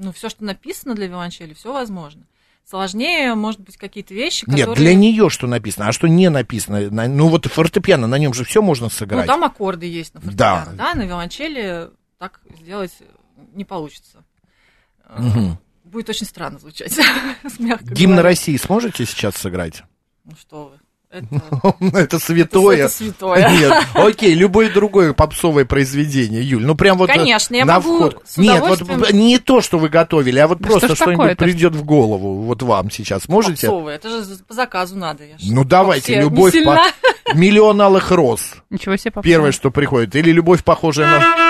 Ну, 0.00 0.12
все, 0.12 0.28
что 0.28 0.44
написано 0.44 0.94
для 0.94 1.08
виолончели, 1.08 1.52
все 1.54 1.72
возможно. 1.72 2.22
Сложнее, 2.64 3.34
может 3.34 3.60
быть, 3.60 3.76
какие-то 3.76 4.14
вещи, 4.14 4.44
Нет, 4.46 4.60
которые... 4.68 4.76
для 4.76 4.94
нее 4.94 5.28
что 5.30 5.46
написано, 5.46 5.88
а 5.88 5.92
что 5.92 6.06
не 6.06 6.28
написано? 6.30 6.88
На- 6.90 7.08
Ну 7.08 7.28
вот 7.28 7.46
фортепиано, 7.46 8.06
на 8.06 8.16
нем 8.18 8.32
же 8.34 8.44
все 8.44 8.62
можно 8.62 8.84
Ну, 8.86 8.90
сыграть. 8.90 9.26
там 9.26 9.42
аккорды 9.42 9.86
есть 9.86 10.14
на 10.14 10.20
Да. 10.20 10.64
фортепиано. 10.64 10.76
Да. 10.76 10.94
на 10.94 11.02
виолончели 11.04 11.90
так 12.18 12.40
сделать 12.60 12.92
не 13.54 13.64
получится. 13.64 14.24
Мгм. 15.16 15.58
Будет 15.84 16.08
очень 16.10 16.26
странно 16.26 16.58
звучать. 16.58 16.96
мягко 17.58 17.86
Гимн 17.94 18.12
говоря. 18.12 18.22
России 18.28 18.56
сможете 18.56 19.06
сейчас 19.06 19.36
сыграть? 19.36 19.82
Ну 20.24 20.32
что 20.38 20.66
вы. 20.66 20.78
Это, 21.94 22.18
святое. 22.18 22.84
это 22.84 22.88
святое. 22.90 23.48
Нет, 23.58 23.72
окей, 23.94 24.34
любое 24.34 24.70
другое 24.70 25.14
попсовое 25.14 25.64
произведение, 25.64 26.42
Юль. 26.42 26.64
Ну 26.64 26.74
прям 26.74 26.98
вот 26.98 27.08
э, 27.08 27.14
Конечно, 27.14 27.54
я 27.54 27.64
на 27.64 27.74
могу 27.74 27.96
вход. 27.96 28.22
Нет, 28.36 28.60
вот 28.60 29.12
не 29.12 29.38
то, 29.38 29.62
что 29.62 29.78
вы 29.78 29.88
готовили, 29.88 30.38
а 30.38 30.46
вот 30.46 30.58
просто 30.58 30.94
что-нибудь 30.94 31.38
придет 31.38 31.74
в 31.74 31.82
голову 31.84 32.42
вот 32.42 32.62
вам 32.62 32.90
сейчас. 32.90 33.26
Можете? 33.26 33.68
Попсовое. 33.68 33.94
Это 33.94 34.10
же 34.10 34.36
по 34.46 34.52
заказу 34.52 34.96
надо. 34.96 35.24
Ну 35.42 35.64
давайте, 35.64 36.20
любовь 36.20 36.54
по 36.62 36.78
миллион 37.34 37.80
алых 37.80 38.10
роз. 38.10 38.56
Ничего 38.68 38.96
себе, 38.96 39.12
попса. 39.12 39.28
Первое, 39.28 39.52
что 39.52 39.70
приходит. 39.70 40.14
Или 40.14 40.30
любовь 40.30 40.62
похожая 40.62 41.06
на. 41.06 41.48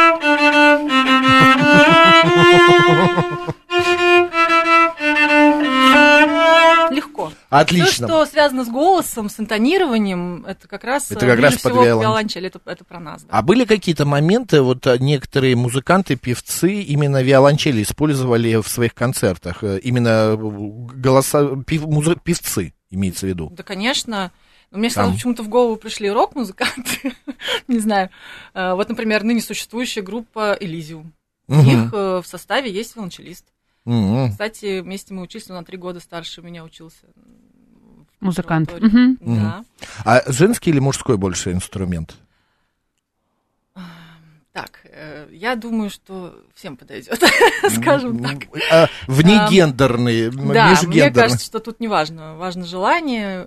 Легко. 6.98 7.32
Отлично. 7.48 8.06
Все, 8.06 8.06
что 8.06 8.26
связано 8.26 8.64
с 8.64 8.68
голосом, 8.68 9.28
с 9.28 9.38
интонированием, 9.38 10.44
это 10.46 10.66
как 10.68 10.84
раз, 10.84 11.10
Это 11.10 11.26
как 11.26 11.38
раз 11.40 11.52
под 11.54 11.72
всего 11.72 11.84
виолончели. 11.84 12.46
Это, 12.48 12.60
это 12.64 12.84
про 12.84 12.98
нас. 13.00 13.22
да. 13.22 13.28
А 13.30 13.42
были 13.42 13.64
какие-то 13.64 14.04
моменты, 14.04 14.60
вот 14.62 14.86
а, 14.86 14.98
некоторые 14.98 15.54
музыканты, 15.56 16.16
певцы 16.16 16.82
именно 16.82 17.22
виолончели 17.22 17.82
использовали 17.82 18.56
в 18.56 18.68
своих 18.68 18.94
концертах? 18.94 19.62
Э, 19.62 19.78
Именно 19.78 20.08
э, 20.08 20.36
голоса, 20.36 21.44
пев- 21.66 21.86
музы- 21.86 22.18
певцы, 22.22 22.74
имеется 22.90 23.26
в 23.26 23.28
виду. 23.28 23.50
Да, 23.52 23.62
конечно. 23.62 24.32
Но 24.70 24.78
мне 24.78 24.90
сразу 24.90 25.12
почему-то 25.14 25.42
в 25.42 25.48
голову 25.48 25.76
пришли 25.76 26.10
рок-музыканты. 26.10 27.14
Не 27.68 27.78
знаю. 27.78 28.10
Э, 28.54 28.74
Вот, 28.74 28.88
например, 28.88 29.22
ныне 29.24 29.40
существующая 29.40 30.02
группа 30.02 30.56
Элизиум. 30.58 31.12
У 31.48 31.54
них 31.54 31.92
в 31.92 32.24
составе 32.26 32.70
есть 32.70 32.94
виолончелист. 32.96 33.44
Мгм. 33.88 34.32
Кстати, 34.32 34.80
вместе 34.80 35.14
мы 35.14 35.22
учились, 35.22 35.48
он 35.48 35.56
на 35.56 35.64
три 35.64 35.78
года 35.78 35.98
старше 35.98 36.42
меня 36.42 36.62
учился. 36.62 37.06
в 38.20 38.24
Музыкант. 38.24 38.70
Мгм. 38.80 39.16
Да. 39.20 39.64
А 40.04 40.22
женский 40.30 40.70
или 40.70 40.78
мужской 40.78 41.16
больше 41.16 41.52
инструмент? 41.52 42.16
Так, 44.52 44.80
э, 44.84 45.28
я 45.30 45.54
думаю, 45.54 45.88
что 45.88 46.34
всем 46.54 46.76
подойдет, 46.76 47.22
скажем 47.70 48.18
так. 48.22 48.48
А, 48.72 48.88
Внегендерный, 49.06 50.28
м, 50.28 50.52
Да, 50.52 50.74
мне 50.84 51.10
кажется, 51.12 51.46
что 51.46 51.60
тут 51.60 51.78
не 51.80 51.86
важно. 51.86 52.36
Важно 52.36 52.64
желание. 52.66 53.46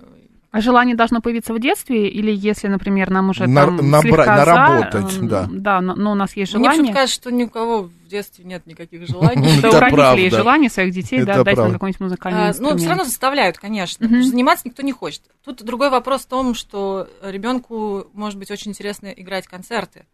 А 0.52 0.60
желание 0.60 0.94
должно 0.94 1.22
появиться 1.22 1.54
в 1.54 1.58
детстве, 1.60 2.10
или 2.10 2.30
если, 2.30 2.68
например, 2.68 3.08
нам 3.10 3.30
уже 3.30 3.46
На- 3.46 3.64
там 3.64 3.80
набра- 3.80 4.00
слегка 4.02 4.24
за, 4.24 4.44
наработать, 4.44 5.16
э, 5.16 5.22
да. 5.22 5.48
Да, 5.50 5.80
но, 5.80 5.94
но 5.94 6.12
у 6.12 6.14
нас 6.14 6.36
есть 6.36 6.52
Мне 6.52 6.64
желание. 6.64 6.78
почему-то 6.82 6.92
кажется, 7.00 7.20
что 7.22 7.32
ни 7.32 7.44
у 7.44 7.48
кого 7.48 7.82
в 7.84 8.08
детстве 8.08 8.44
нет 8.44 8.66
никаких 8.66 9.08
желаний. 9.08 9.48
что 9.58 9.68
Это 9.68 9.76
у 9.78 9.80
родителей 9.80 10.28
желание 10.28 10.68
своих 10.68 10.92
детей, 10.92 11.22
да, 11.24 11.42
дать 11.42 11.56
нам 11.56 11.72
какой-нибудь 11.72 12.00
музыкальный 12.00 12.50
А, 12.50 12.54
Ну, 12.58 12.76
все 12.76 12.88
равно 12.88 13.04
заставляют, 13.04 13.56
конечно. 13.56 14.06
Заниматься 14.06 14.68
никто 14.68 14.82
не 14.82 14.92
хочет. 14.92 15.22
Тут 15.42 15.64
другой 15.64 15.88
вопрос 15.88 16.20
в 16.22 16.26
том, 16.26 16.54
что 16.54 17.08
ребенку 17.22 18.08
может 18.12 18.38
быть 18.38 18.50
очень 18.50 18.72
интересно 18.72 19.06
играть 19.06 19.46
концерты. 19.46 20.04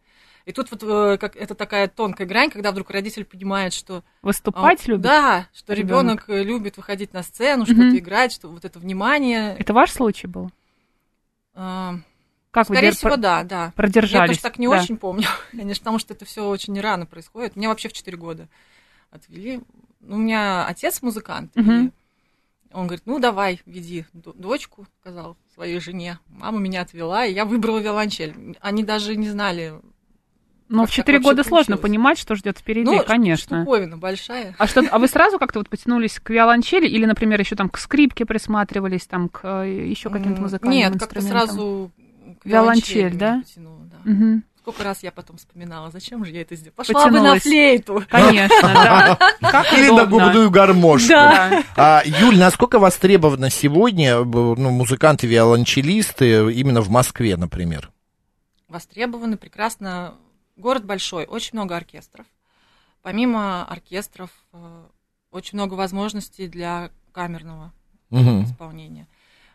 И 0.49 0.51
тут 0.51 0.71
вот 0.71 0.81
э, 0.81 1.17
как, 1.19 1.35
это 1.35 1.53
такая 1.53 1.87
тонкая 1.87 2.25
грань, 2.25 2.49
когда 2.49 2.71
вдруг 2.71 2.89
родитель 2.89 3.23
понимает, 3.23 3.71
что... 3.71 4.03
Выступать 4.23 4.81
а, 4.87 4.89
любит? 4.89 5.01
Да, 5.03 5.47
что 5.53 5.73
ребенок 5.73 6.23
любит 6.27 6.75
выходить 6.77 7.13
на 7.13 7.21
сцену, 7.21 7.67
что-то 7.67 7.95
играть, 7.95 8.31
что 8.31 8.47
вот 8.47 8.65
это 8.65 8.79
внимание. 8.79 9.55
Это 9.59 9.73
ваш 9.73 9.91
случай 9.91 10.25
был? 10.25 10.49
а, 11.53 11.97
Как 12.49 12.67
вы 12.67 12.73
Скорее 12.73 12.89
дер- 12.89 12.95
всего, 12.95 13.15
да, 13.15 13.43
да. 13.43 13.65
Я 13.65 13.73
продержались? 13.75 14.29
тоже 14.29 14.41
так 14.41 14.57
не 14.57 14.67
Да. 14.67 14.79
очень 14.79 14.97
помню, 14.97 15.27
конечно, 15.51 15.81
потому 15.83 15.99
что 15.99 16.15
это 16.15 16.25
все 16.25 16.43
очень 16.47 16.81
рано 16.81 17.05
происходит. 17.05 17.55
Меня 17.55 17.69
вообще 17.69 17.87
в 17.87 17.93
4 17.93 18.17
года 18.17 18.47
отвели. 19.11 19.61
Ну, 19.99 20.15
У 20.15 20.17
меня 20.17 20.65
отец 20.65 21.03
музыкант, 21.03 21.51
и 21.55 21.91
он 22.73 22.87
говорит, 22.87 23.03
ну 23.05 23.19
давай, 23.19 23.61
веди 23.67 24.05
дочку, 24.13 24.87
сказал 24.99 25.37
своей 25.53 25.79
жене. 25.79 26.17
Мама 26.27 26.57
меня 26.57 26.81
отвела, 26.81 27.23
и 27.23 27.33
я 27.33 27.45
выбрала 27.45 27.77
виолончель. 27.77 28.57
Они 28.61 28.83
даже 28.83 29.15
не 29.15 29.29
знали. 29.29 29.79
Но 30.69 30.83
как 30.83 30.91
в 30.91 30.95
так 30.95 31.05
4 31.05 31.17
вообще 31.17 31.29
года 31.29 31.43
сложно 31.43 31.75
получилось? 31.77 31.81
понимать, 31.81 32.19
что 32.19 32.35
ждет 32.35 32.59
впереди, 32.59 32.85
ну, 32.85 33.03
конечно. 33.03 33.61
штуковина 33.63 33.97
большая. 33.97 34.55
А 34.57 34.67
что, 34.67 34.81
а 34.89 34.99
вы 34.99 35.07
сразу 35.09 35.39
как-то 35.39 35.59
вот 35.59 35.67
потянулись 35.69 36.19
к 36.19 36.29
виолончели 36.29 36.87
или, 36.87 37.05
например, 37.05 37.39
еще 37.39 37.55
там 37.55 37.69
к 37.69 37.77
скрипке 37.79 38.25
присматривались, 38.25 39.05
там 39.07 39.29
к 39.29 39.65
еще 39.65 40.09
каким-то 40.09 40.41
музыкальным 40.41 40.77
Нет, 40.79 40.99
как-то 40.99 41.21
сразу 41.21 41.91
к 42.41 42.45
Виолончель, 42.45 43.15
да? 43.15 43.33
меня 43.33 43.43
потянуло, 43.43 43.79
да. 43.85 43.97
Мгм. 44.11 44.43
Сколько 44.59 44.83
раз 44.83 45.01
я 45.01 45.11
потом 45.11 45.37
вспоминала, 45.37 45.89
зачем 45.89 46.23
же 46.23 46.31
я 46.31 46.41
это 46.41 46.55
сделала? 46.55 46.75
Пошла 46.75 47.05
бы 47.05 47.11
на 47.11 47.15
Потянулась. 47.15 47.41
флейту. 47.41 48.03
Конечно, 48.09 48.57
да. 48.61 49.17
Или 49.75 49.89
на 49.89 50.05
губную 50.05 50.51
гармошку. 50.51 51.07
Да. 51.09 51.63
А, 51.75 52.03
Юль, 52.05 52.37
насколько 52.37 52.77
востребованы 52.77 53.49
сегодня 53.49 54.19
ну, 54.23 54.69
музыканты-виолончелисты 54.69 56.53
именно 56.53 56.81
в 56.81 56.89
Москве, 56.89 57.35
например? 57.37 57.89
востребованы 58.67 59.37
прекрасно. 59.37 60.13
Город 60.59 60.83
большой, 60.83 61.23
очень 61.25 61.51
много 61.53 61.77
оркестров. 61.77 62.25
Помимо 63.01 63.63
оркестров, 63.63 64.29
э, 64.51 64.83
очень 65.31 65.57
много 65.57 65.75
возможностей 65.75 66.49
для 66.49 66.91
камерного 67.13 67.71
Мгм. 68.09 68.43
исполнения. 68.43 69.07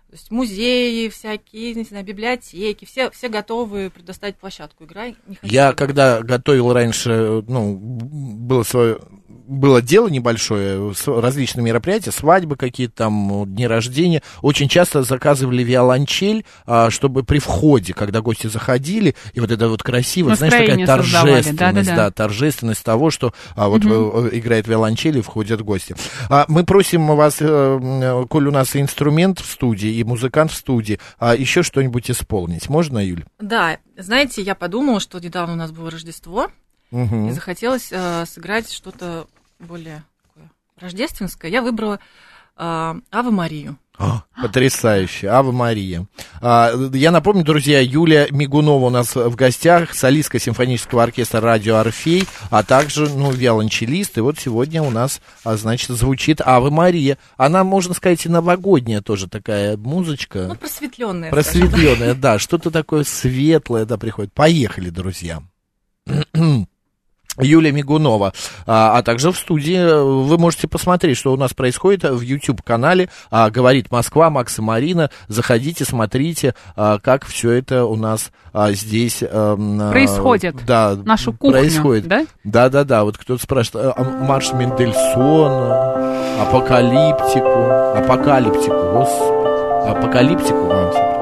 То 0.08 0.14
есть 0.14 0.30
музеи 0.30 1.08
всякие, 1.08 1.74
не 1.74 1.82
знаю, 1.82 2.06
библиотеки, 2.06 2.86
все, 2.86 3.10
все 3.10 3.28
готовы 3.28 3.90
предоставить 3.90 4.36
площадку. 4.36 4.84
Играй, 4.84 5.16
не 5.26 5.34
хочу 5.34 5.52
Я 5.52 5.64
играть. 5.64 5.76
когда 5.76 6.22
готовил 6.22 6.72
раньше, 6.72 7.44
ну, 7.48 7.76
было 7.76 8.62
свое 8.62 8.98
было 9.46 9.82
дело 9.82 10.08
небольшое, 10.08 10.92
различные 11.06 11.64
мероприятия, 11.64 12.12
свадьбы 12.12 12.56
какие-то 12.56 12.94
там, 12.94 13.44
дни 13.46 13.66
рождения. 13.66 14.22
Очень 14.42 14.68
часто 14.68 15.02
заказывали 15.02 15.62
виолончель, 15.62 16.44
а, 16.66 16.90
чтобы 16.90 17.24
при 17.24 17.38
входе, 17.38 17.92
когда 17.92 18.20
гости 18.20 18.46
заходили, 18.46 19.14
и 19.32 19.40
вот 19.40 19.50
это 19.50 19.68
вот 19.68 19.82
красиво, 19.82 20.34
знаешь, 20.34 20.52
такая 20.52 20.76
Настроение 20.76 20.86
создавали, 20.86 21.32
торжественность, 21.32 21.58
да-да-да. 21.58 21.96
да, 21.96 22.10
торжественность 22.10 22.84
того, 22.84 23.10
что 23.10 23.34
а, 23.54 23.68
вот 23.68 23.84
э, 23.84 24.30
играет 24.32 24.66
виолончель 24.66 25.18
и 25.18 25.22
входят 25.22 25.60
гости. 25.62 25.94
А, 26.28 26.44
мы 26.48 26.64
просим 26.64 27.06
вас, 27.06 27.36
э, 27.40 28.24
коль 28.28 28.46
у 28.46 28.50
нас 28.50 28.74
и 28.74 28.80
инструмент 28.80 29.40
в 29.40 29.50
студии, 29.50 29.90
и 29.90 30.04
музыкант 30.04 30.52
в 30.52 30.56
студии, 30.56 30.98
а 31.18 31.34
еще 31.34 31.62
что-нибудь 31.62 32.10
исполнить. 32.10 32.68
Можно, 32.68 33.04
Юль? 33.04 33.24
Да, 33.40 33.78
знаете, 33.96 34.42
я 34.42 34.54
подумала, 34.54 35.00
что 35.00 35.18
недавно 35.18 35.54
у 35.54 35.56
нас 35.56 35.70
было 35.70 35.90
Рождество, 35.90 36.48
Мгм. 36.90 37.28
и 37.28 37.32
захотелось 37.32 37.88
э, 37.90 38.24
сыграть 38.26 38.70
что-то 38.70 39.26
более 39.58 40.04
такое 40.22 40.50
рождественское. 40.78 41.50
Я 41.50 41.62
выбрала 41.62 41.98
э, 42.56 42.94
Ава 43.10 43.30
Марию. 43.30 43.78
А, 43.96 44.24
Потрясающе. 44.42 45.28
Ава 45.28 45.52
Мария. 45.52 46.06
А, 46.40 46.72
я 46.92 47.12
напомню, 47.12 47.44
друзья, 47.44 47.80
Юлия 47.80 48.26
Мигунова 48.30 48.86
у 48.86 48.90
нас 48.90 49.14
в 49.14 49.36
гостях, 49.36 49.94
солистка 49.94 50.40
симфонического 50.40 51.04
оркестра 51.04 51.40
«Радио 51.40 51.76
Орфей», 51.76 52.26
а 52.50 52.64
также, 52.64 53.08
ну, 53.08 53.30
виолончелист. 53.30 54.18
И 54.18 54.20
вот 54.20 54.36
сегодня 54.40 54.82
у 54.82 54.90
нас, 54.90 55.20
а, 55.44 55.56
значит, 55.56 55.90
звучит 55.90 56.40
Ава 56.40 56.70
Мария. 56.70 57.18
Она, 57.36 57.62
можно 57.62 57.94
сказать, 57.94 58.26
и 58.26 58.28
новогодняя 58.28 59.00
тоже 59.00 59.28
такая 59.28 59.76
музычка. 59.76 60.46
Ну, 60.48 60.56
просветленная. 60.56 61.30
Просветленная, 61.30 62.14
да, 62.14 62.40
что-то 62.40 62.72
такое 62.72 63.04
светлое, 63.04 63.84
да, 63.84 63.96
приходит. 63.96 64.32
Поехали, 64.32 64.90
друзья. 64.90 65.40
Юлия 67.40 67.72
Мигунова, 67.72 68.32
а, 68.66 68.96
а 68.98 69.02
также 69.02 69.32
в 69.32 69.36
студии 69.36 69.76
э, 69.76 70.02
вы 70.02 70.38
можете 70.38 70.68
посмотреть, 70.68 71.16
что 71.16 71.32
у 71.32 71.36
нас 71.36 71.52
происходит 71.54 72.04
в 72.04 72.20
YouTube-канале 72.20 73.08
а, 73.30 73.50
«Говорит 73.50 73.90
Москва», 73.90 74.30
Макс 74.30 74.58
и 74.58 74.62
Марина. 74.62 75.10
Заходите, 75.28 75.84
смотрите, 75.84 76.54
а, 76.76 76.98
как 76.98 77.24
все 77.26 77.50
это 77.50 77.84
у 77.86 77.96
нас 77.96 78.30
а, 78.52 78.72
здесь... 78.72 79.22
а, 79.22 79.90
Происходит. 79.90 80.56
Да, 80.64 80.94
Нашу 80.94 81.32
кухню, 81.32 81.58
происходит. 81.60 82.06
да? 82.06 82.26
Да-да-да, 82.44 83.04
вот 83.04 83.18
кто-то 83.18 83.42
спрашивает, 83.42 83.94
а, 83.96 84.04
марш 84.04 84.52
Мендельсона, 84.52 86.42
апокалиптику, 86.42 87.70
апокалиптику, 87.96 88.92
господи, 88.92 89.88
апокалиптику 89.90 90.64
вам 90.66 91.13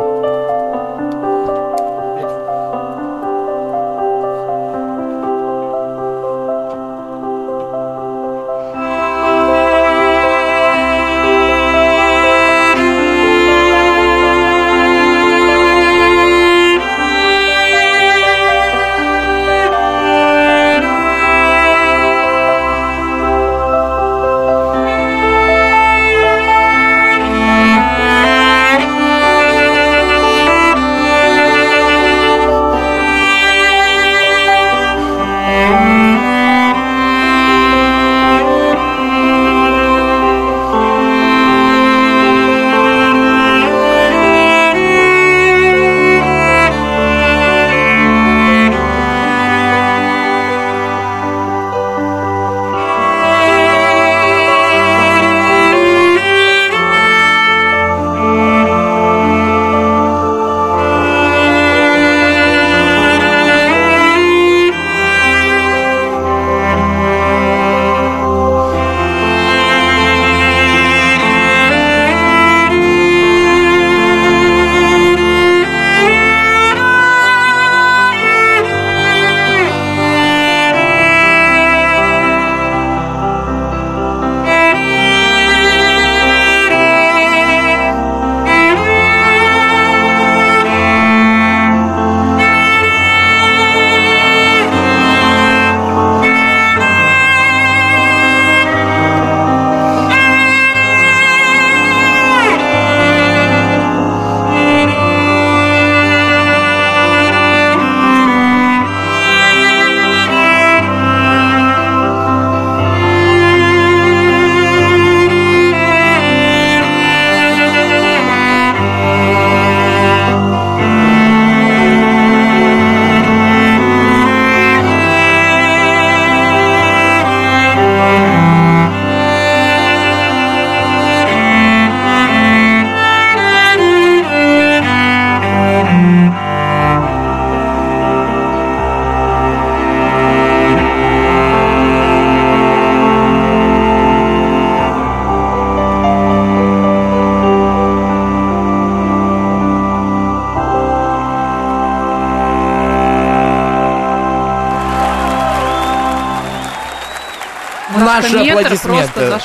всё. 158.21 158.39
Наши 158.39 158.45
метр 158.51 158.67
аплодисменты. 158.75 159.41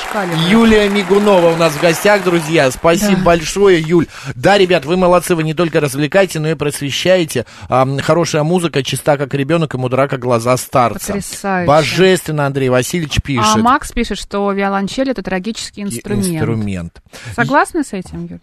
Юлия 0.50 0.88
Мигунова 0.88 1.52
у 1.52 1.56
нас 1.56 1.72
в 1.72 1.80
гостях, 1.80 2.22
друзья. 2.24 2.70
Спасибо 2.70 3.16
Да. 3.16 3.22
большое, 3.22 3.80
Юль. 3.80 4.06
Да, 4.34 4.58
ребят, 4.58 4.84
вы 4.84 4.96
молодцы, 4.96 5.34
вы 5.34 5.42
не 5.44 5.54
только 5.54 5.80
развлекаете, 5.80 6.40
но 6.40 6.48
и 6.50 6.54
просвещаете. 6.54 7.46
Ам, 7.68 7.98
хорошая 8.00 8.42
музыка, 8.42 8.82
чиста 8.82 9.16
как 9.16 9.32
ребенок 9.34 9.74
и 9.74 9.78
мудра 9.78 10.08
как 10.08 10.20
глаза 10.20 10.56
старца. 10.56 11.14
Потрясающе. 11.14 11.66
Божественно, 11.66 12.46
Андрей 12.46 12.68
Васильевич 12.68 13.22
пишет. 13.22 13.54
А 13.54 13.58
Макс 13.58 13.90
пишет, 13.92 14.18
что 14.18 14.50
виолончель 14.52 15.10
это 15.10 15.22
трагический 15.22 15.82
И- 15.82 15.86
инструмент. 15.86 16.26
инструмент. 16.34 17.02
Согласны 17.34 17.84
с 17.84 17.92
этим, 17.92 18.26
Юль? 18.26 18.40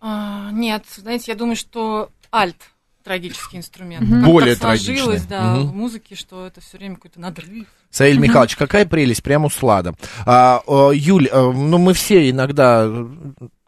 А, 0.00 0.50
нет, 0.52 0.84
знаете, 0.96 1.32
я 1.32 1.34
думаю, 1.36 1.56
что 1.56 2.10
альт 2.32 2.56
трагический 3.04 3.58
инструмент. 3.58 4.08
Более 4.24 4.56
трагичный. 4.56 5.20
да, 5.28 5.56
в 5.56 5.74
музыке, 5.74 6.14
что 6.16 6.46
это 6.46 6.60
все 6.60 6.78
время 6.78 6.96
какой-то 6.96 7.20
надрыв. 7.20 7.66
Саиль 7.90 8.18
Михайлович, 8.20 8.56
какая 8.56 8.86
прелесть, 8.86 9.22
прям 9.22 9.44
услада. 9.44 9.94
А, 10.26 10.62
о, 10.66 10.90
Юль, 10.90 11.28
э, 11.30 11.52
ну 11.52 11.78
мы 11.78 11.92
все 11.92 12.30
иногда 12.30 12.90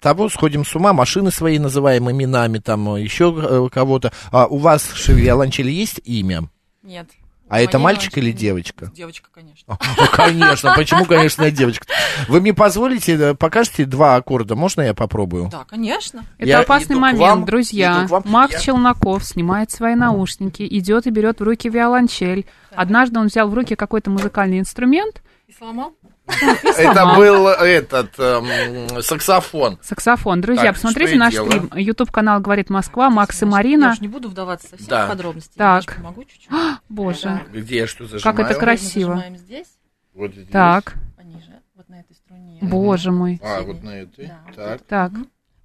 того 0.01 0.29
сходим 0.29 0.64
с 0.64 0.75
ума, 0.75 0.92
машины 0.92 1.31
свои 1.31 1.59
называем 1.59 2.11
именами, 2.11 2.59
там 2.59 2.94
э, 2.94 3.03
еще 3.03 3.35
э, 3.37 3.68
кого-то. 3.70 4.12
А 4.33 4.46
у 4.46 4.57
вас 4.57 4.83
в 4.83 5.09
виолончели 5.09 5.70
есть 5.70 6.01
имя? 6.05 6.49
Нет. 6.83 7.09
А 7.48 7.61
это 7.61 7.78
мальчик 7.78 8.16
или 8.18 8.32
девочка? 8.32 8.90
Девочка, 8.94 9.28
конечно. 9.32 9.78
Ну, 9.98 10.06
конечно. 10.12 10.74
Почему, 10.74 11.04
конечно, 11.04 11.50
девочка? 11.50 11.87
Вы 12.28 12.40
мне 12.40 12.52
позволите, 12.54 13.14
э, 13.14 13.35
покажете 13.35 13.85
два 13.85 14.16
аккорда? 14.16 14.56
Можно 14.56 14.82
я 14.82 14.94
попробую? 14.94 15.48
Да, 15.50 15.64
конечно. 15.64 16.24
Это 16.38 16.48
Я 16.48 16.61
опасный 16.61 16.96
момент, 16.96 17.20
вам, 17.20 17.44
друзья. 17.44 18.06
вам. 18.09 18.22
Макс 18.26 18.54
Я- 18.54 18.61
Челноков 18.61 19.24
снимает 19.24 19.70
свои 19.70 19.94
наушники, 19.94 20.66
идет 20.68 21.06
и 21.06 21.11
берет 21.11 21.40
в 21.40 21.42
руки 21.44 21.68
виолончель. 21.68 22.46
Однажды 22.74 23.20
он 23.20 23.26
взял 23.28 23.48
в 23.48 23.54
руки 23.54 23.74
какой-то 23.74 24.11
музыкальный 24.11 24.59
инструмент, 24.59 25.22
И 25.46 25.52
сломал? 25.52 25.94
Это 26.26 27.14
был 27.16 27.48
этот 27.48 28.18
эм, 28.18 29.00
саксофон. 29.02 29.78
Саксофон. 29.82 30.40
Друзья, 30.40 30.64
Так, 30.66 30.74
посмотрите 30.74 31.12
я 31.12 31.18
наш 31.18 31.34
стрим. 31.34 31.70
YouTube-канал 31.74 32.40
«Говорит 32.40 32.68
Москва», 32.68 33.10
Макс 33.10 33.40
и 33.42 33.44
Я 33.44 33.50
Марина. 33.50 33.92
уж 33.92 34.00
не 34.00 34.08
буду 34.08 34.28
вдаваться 34.28 34.68
совсем 34.68 34.88
Да. 34.88 35.06
в 35.06 35.10
подробности. 35.10 35.56
Так. 35.56 35.98
Могу 35.98 36.24
чуть-чуть? 36.24 36.50
Боже, 36.88 37.42
Где 37.52 37.78
я 37.78 37.86
что 37.86 38.06
зажимаю? 38.06 38.36
Как 38.36 38.50
это 38.50 38.58
красиво. 38.58 39.22
Здесь, 39.36 39.68
Вот 40.14 40.32
здесь. 40.32 40.48
так, 40.50 40.94
пониже, 41.16 41.60
вот 41.76 41.88
на 41.88 42.00
этой 42.00 42.14
струне. 42.16 42.58
боже 42.60 43.12
мой. 43.12 43.40
А, 43.42 43.62
вот 43.62 43.82
на 43.82 43.90
этой. 43.90 44.30
Да. 44.56 44.78
Так. 44.78 44.82
Так, 44.88 45.12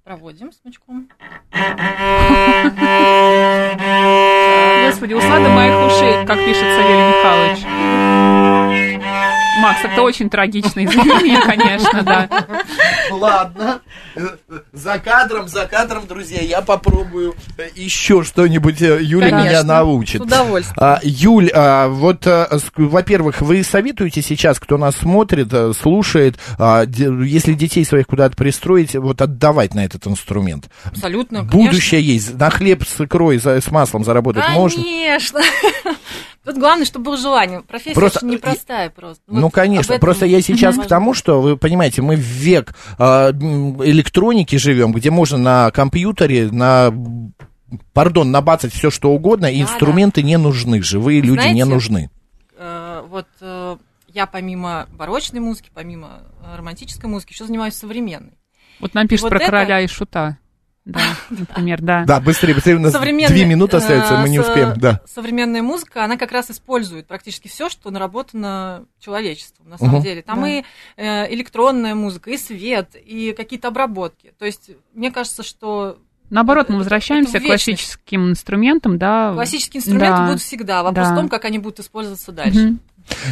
Проводим 0.04 0.50
смычком. 0.52 1.08
господи, 4.90 5.14
услада 5.14 5.48
моих 5.48 5.92
ушей, 5.92 6.26
как 6.26 6.38
пишет 6.38 6.62
Савелий 6.62 7.08
Михайлович. 7.08 8.72
Макс, 9.60 9.84
это 9.84 10.02
очень 10.02 10.28
трагично, 10.30 10.84
извини 10.84 11.22
меня, 11.22 11.42
конечно, 11.46 12.02
да. 12.02 12.28
Ладно. 13.12 13.80
За 14.72 14.98
кадром, 14.98 15.46
за 15.46 15.66
кадром, 15.66 16.06
друзья, 16.08 16.40
я 16.42 16.62
попробую 16.62 17.34
э, 17.58 17.68
еще 17.76 18.24
что-нибудь. 18.24 18.80
э, 18.82 18.98
Юля 19.02 19.30
Конечно, 19.30 19.48
меня 19.50 19.60
С 19.60 19.64
научит. 19.64 20.20
удовольствием. 20.22 20.76
А, 20.78 20.98
Юль, 21.02 21.50
а, 21.54 21.88
вот, 21.88 22.26
а, 22.26 22.48
ск- 22.52 22.86
во-первых, 22.88 23.40
вы 23.40 23.62
советуете 23.62 24.20
сейчас, 24.22 24.58
кто 24.58 24.78
нас 24.78 24.96
смотрит, 24.96 25.52
э, 25.52 25.72
слушает, 25.78 26.38
а, 26.58 26.84
де- 26.86 27.10
если 27.26 27.52
детей 27.54 27.84
своих 27.84 28.06
куда-то 28.06 28.36
пристроить, 28.36 28.94
вот 28.96 29.20
отдавать 29.22 29.74
на 29.74 29.84
этот 29.84 30.06
инструмент? 30.06 30.68
Абсолютно. 30.84 31.44
Будущее 31.44 32.02
есть. 32.02 32.36
На 32.38 32.50
хлеб 32.50 32.84
с 32.86 33.00
икрой, 33.00 33.38
за- 33.38 33.60
с 33.60 33.70
маслом 33.70 34.02
заработать 34.04 34.44
можно? 34.76 34.82
Конечно. 34.84 35.40
Тут 36.44 36.56
главное, 36.58 36.84
чтобы 36.84 37.04
было 37.06 37.16
желание. 37.16 37.60
Профессия 37.62 37.94
Просто- 37.94 38.18
очень 38.26 38.34
непростая 38.36 38.90
просто. 38.90 39.22
Ну, 39.28 39.40
Вот 39.42 39.46
об 39.48 39.52
конечно. 39.52 39.92
этом 39.92 40.00
Просто 40.00 40.26
я 40.26 40.40
сейчас 40.42 40.76
к 40.76 40.86
тому, 40.86 41.14
что, 41.14 41.40
вы 41.40 41.56
понимаете, 41.56 42.02
мы 42.02 42.16
в 42.16 42.20
век 42.20 42.74
м, 42.98 43.82
электроники 43.84 44.56
живем, 44.56 44.92
где 44.92 45.10
можно 45.10 45.38
на 45.38 45.70
компьютере, 45.70 46.50
на 46.50 46.92
пардон, 47.92 48.30
набацать 48.30 48.72
все 48.72 48.90
что 48.90 49.10
угодно, 49.12 49.46
и 49.46 49.56
Да, 49.58 49.62
инструменты 49.62 50.22
не 50.22 50.36
нужны, 50.36 50.82
живые 50.82 51.20
люди 51.20 51.46
не 51.48 51.62
Знаете, 51.64 51.64
нужны. 51.66 52.10
Э, 52.58 53.02
Вот 53.08 53.26
э, 53.40 53.76
я 54.08 54.26
помимо 54.26 54.86
барочной 54.92 55.40
музыки, 55.40 55.70
помимо 55.72 56.22
э, 56.44 56.56
романтической 56.56 57.08
музыки, 57.08 57.32
еще 57.32 57.46
занимаюсь 57.46 57.74
современной. 57.74 58.36
Вот 58.80 58.94
нам 58.94 59.06
пишут 59.08 59.24
Вот 59.24 59.28
про 59.30 59.38
это- 59.38 59.46
короля 59.46 59.80
и 59.80 59.86
шута. 59.86 60.38
Да, 60.84 61.00
например, 61.30 61.80
да. 61.80 62.04
Да, 62.04 62.20
быстрее, 62.20 62.54
быстрее, 62.54 62.76
у 62.76 62.80
нас 62.80 62.92
Современная, 62.92 63.28
две 63.28 63.44
минуты 63.44 63.76
э, 63.76 63.78
остается, 63.78 64.16
мы 64.18 64.28
не 64.28 64.40
успеем, 64.40 64.74
да. 64.76 65.00
Современная 65.06 65.62
музыка, 65.62 66.04
она 66.04 66.16
как 66.16 66.32
раз 66.32 66.50
использует 66.50 67.06
практически 67.06 67.48
все, 67.48 67.68
что 67.68 67.90
наработано 67.90 68.84
человечеством, 68.98 69.68
на 69.68 69.78
самом 69.78 70.02
деле. 70.02 70.22
Там 70.22 70.42
Да. 70.42 70.48
и 70.48 70.64
э, 70.96 71.32
электронная 71.34 71.94
музыка, 71.94 72.30
и 72.30 72.36
свет, 72.36 72.96
и 72.96 73.32
какие-то 73.36 73.68
обработки. 73.68 74.34
То 74.38 74.44
есть, 74.44 74.70
мне 74.92 75.10
кажется, 75.10 75.42
что 75.42 75.98
Наоборот, 76.30 76.70
мы 76.70 76.78
возвращаемся 76.78 77.40
к 77.40 77.44
классическим 77.44 78.30
инструментам, 78.30 78.96
да. 78.96 79.34
классические 79.34 79.80
инструменты 79.80 80.16
да. 80.16 80.26
будут 80.28 80.40
всегда. 80.40 80.82
Вопрос 80.82 81.08
Да. 81.08 81.12
в 81.12 81.16
том, 81.16 81.28
как 81.28 81.44
они 81.44 81.58
будут 81.58 81.80
использоваться 81.80 82.32
дальше. 82.32 82.76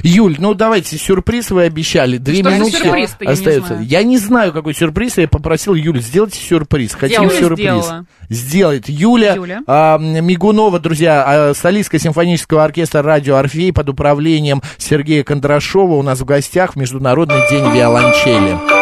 Юль, 0.02 0.36
ну 0.38 0.54
давайте, 0.54 0.96
сюрприз 0.98 1.50
вы 1.50 1.62
обещали, 1.62 2.16
две 2.18 2.40
Что 2.42 2.50
минутки 2.50 2.76
сюрприз-то, 2.76 3.24
я 3.24 3.30
не 3.30 3.32
остается. 3.32 3.78
Я 3.82 4.02
не 4.02 4.18
знаю, 4.18 4.52
какой 4.52 4.74
сюрприз, 4.74 5.18
я 5.18 5.28
попросил 5.28 5.74
Юлю, 5.74 6.00
сделайте 6.00 6.38
сюрприз, 6.38 6.94
хотим 6.94 7.24
Юля 7.24 7.38
сюрприз. 7.40 7.58
сделала. 7.58 8.04
Сделает 8.28 8.88
Юля, 8.88 9.34
Юля. 9.34 9.60
а, 9.66 9.98
Мигунова, 9.98 10.78
друзья, 10.78 11.24
а, 11.26 11.54
солистка 11.54 11.98
симфонического 11.98 12.64
оркестра 12.64 13.02
«Радио 13.02 13.36
Орфей» 13.36 13.72
под 13.72 13.88
управлением 13.88 14.62
Сергея 14.78 15.24
Кондрашова 15.24 15.94
у 15.94 16.02
нас 16.02 16.20
в 16.20 16.24
гостях 16.24 16.74
в 16.74 16.76
Международный 16.76 17.40
день 17.50 17.70
виолончели. 17.74 18.79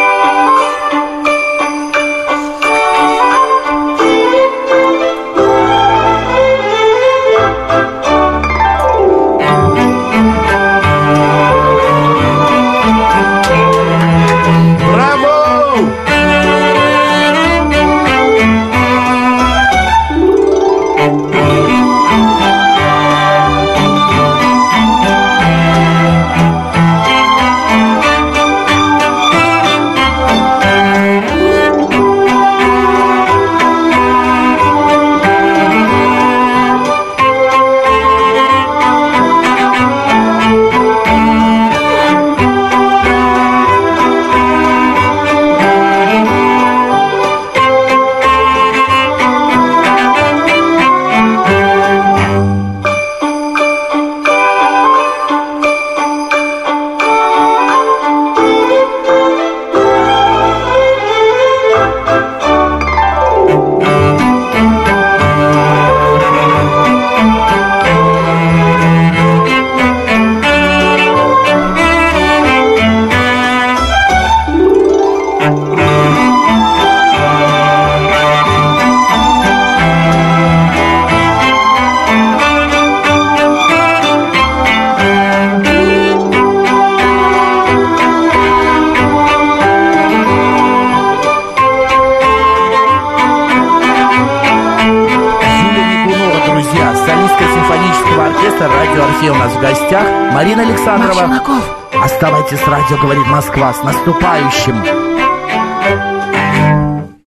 Оставайтесь 102.51 102.65
с 102.65 102.67
радио, 102.67 102.97
говорит 102.97 103.27
Москва, 103.27 103.73
с 103.73 103.83
наступающим. 103.83 105.18